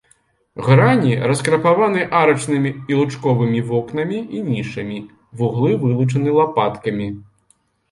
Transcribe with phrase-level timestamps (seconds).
[0.67, 4.99] Грані раскрапаваны арачнымі і лучковымі вокнамі і нішамі,
[5.43, 7.07] вуглы вылучаны лапаткамі.